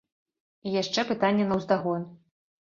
І 0.69 0.73
яшчэ 0.75 1.05
пытанне 1.11 1.45
наўздагон. 1.51 2.01